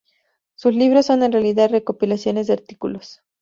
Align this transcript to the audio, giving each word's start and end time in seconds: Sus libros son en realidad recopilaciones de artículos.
Sus 0.55 0.73
libros 0.73 1.05
son 1.05 1.21
en 1.21 1.31
realidad 1.31 1.69
recopilaciones 1.69 2.47
de 2.47 2.53
artículos. 2.53 3.21